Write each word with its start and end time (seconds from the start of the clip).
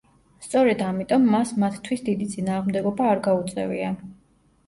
სწორედ 0.43 0.79
ამიტომ 0.85 1.27
მას 1.33 1.51
მათთვის 1.63 2.01
დიდი 2.09 2.27
წინააღმდეგობა 2.31 3.09
არ 3.13 3.21
გაუწევია. 3.29 3.93